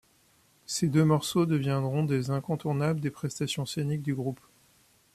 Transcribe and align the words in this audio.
Ces 0.65 0.87
deux 0.87 1.05
morceaux 1.05 1.45
deviendront 1.45 2.03
des 2.03 2.31
incontournables 2.31 3.01
des 3.01 3.11
prestations 3.11 3.67
scéniques 3.67 4.01
du 4.01 4.15
groupe. 4.15 4.39